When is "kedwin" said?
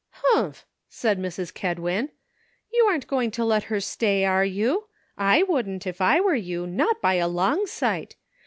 1.53-2.09